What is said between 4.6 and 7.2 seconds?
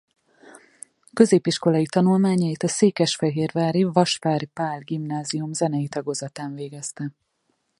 Gimnázium zenei tagozatán végezte.